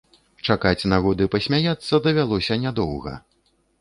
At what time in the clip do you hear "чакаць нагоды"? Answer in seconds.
0.53-1.27